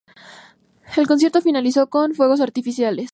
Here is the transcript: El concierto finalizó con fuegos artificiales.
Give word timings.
El 0.97 1.05
concierto 1.05 1.43
finalizó 1.43 1.91
con 1.91 2.15
fuegos 2.15 2.41
artificiales. 2.41 3.09